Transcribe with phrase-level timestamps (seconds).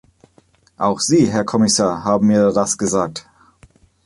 [0.79, 3.27] Auch Sie, Herr Kommissar, haben mir das gesagt.